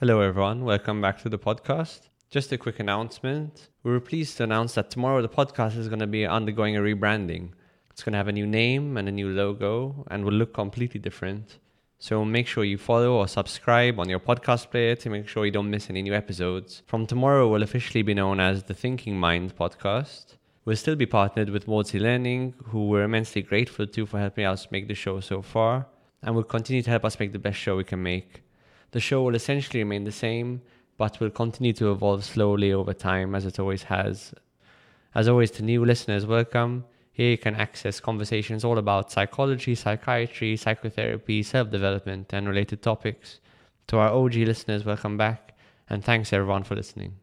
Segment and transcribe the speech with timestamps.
[0.00, 0.64] Hello, everyone.
[0.64, 2.02] Welcome back to the podcast.
[2.30, 3.68] Just a quick announcement.
[3.82, 6.80] We were pleased to announce that tomorrow the podcast is going to be undergoing a
[6.80, 7.50] rebranding.
[7.90, 11.00] It's going to have a new name and a new logo and will look completely
[11.00, 11.58] different.
[11.98, 15.50] So make sure you follow or subscribe on your podcast player to make sure you
[15.50, 16.84] don't miss any new episodes.
[16.86, 20.36] From tomorrow, we'll officially be known as the Thinking Mind podcast.
[20.64, 24.70] We'll still be partnered with Maudsley Learning, who we're immensely grateful to for helping us
[24.70, 25.88] make the show so far,
[26.22, 28.42] and will continue to help us make the best show we can make.
[28.90, 30.62] The show will essentially remain the same,
[30.96, 34.34] but will continue to evolve slowly over time as it always has.
[35.14, 36.84] As always, to new listeners, welcome.
[37.12, 43.40] Here you can access conversations all about psychology, psychiatry, psychotherapy, self development, and related topics.
[43.88, 45.56] To our OG listeners, welcome back,
[45.90, 47.16] and thanks everyone for listening.